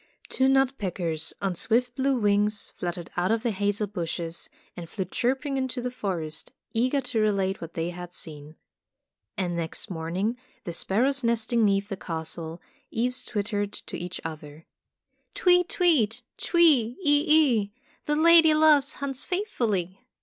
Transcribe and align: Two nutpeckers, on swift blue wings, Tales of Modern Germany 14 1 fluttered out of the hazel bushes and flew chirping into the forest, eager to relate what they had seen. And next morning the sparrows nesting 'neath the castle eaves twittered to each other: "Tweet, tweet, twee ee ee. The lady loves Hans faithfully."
Two 0.29 0.47
nutpeckers, 0.47 1.31
on 1.43 1.53
swift 1.53 1.93
blue 1.93 2.17
wings, 2.17 2.73
Tales 2.79 2.97
of 2.97 2.97
Modern 2.97 3.03
Germany 3.03 3.11
14 3.13 3.13
1 3.13 3.13
fluttered 3.13 3.21
out 3.21 3.31
of 3.35 3.43
the 3.43 3.51
hazel 3.51 3.85
bushes 3.85 4.49
and 4.75 4.89
flew 4.89 5.05
chirping 5.05 5.57
into 5.57 5.79
the 5.79 5.91
forest, 5.91 6.51
eager 6.73 7.01
to 7.01 7.19
relate 7.19 7.61
what 7.61 7.75
they 7.75 7.91
had 7.91 8.11
seen. 8.11 8.55
And 9.37 9.55
next 9.55 9.91
morning 9.91 10.37
the 10.63 10.73
sparrows 10.73 11.23
nesting 11.23 11.63
'neath 11.63 11.89
the 11.89 11.97
castle 11.97 12.59
eaves 12.89 13.23
twittered 13.23 13.73
to 13.73 13.95
each 13.95 14.19
other: 14.25 14.65
"Tweet, 15.35 15.69
tweet, 15.69 16.23
twee 16.35 16.97
ee 17.05 17.05
ee. 17.35 17.71
The 18.07 18.15
lady 18.15 18.55
loves 18.55 18.93
Hans 18.93 19.23
faithfully." 19.23 19.99